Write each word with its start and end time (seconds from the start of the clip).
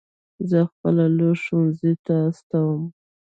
زه 0.49 0.59
خپله 0.71 1.03
لور 1.17 1.35
ښوونځي 1.43 1.93
ته 2.05 2.15
استوم 2.29 2.81